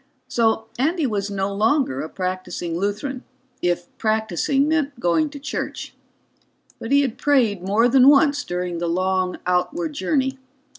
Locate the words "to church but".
5.29-6.91